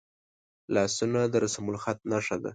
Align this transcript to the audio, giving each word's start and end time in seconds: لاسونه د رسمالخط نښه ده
لاسونه 0.73 1.19
د 1.33 1.33
رسمالخط 1.45 1.97
نښه 2.11 2.37
ده 2.43 2.49